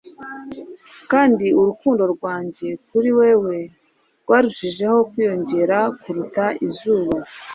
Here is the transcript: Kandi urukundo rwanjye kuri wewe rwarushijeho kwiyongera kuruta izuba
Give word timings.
Kandi 1.11 1.45
urukundo 1.59 2.03
rwanjye 2.13 2.67
kuri 2.87 3.09
wewe 3.19 3.57
rwarushijeho 4.21 4.97
kwiyongera 5.11 5.77
kuruta 6.01 6.45
izuba 6.67 7.15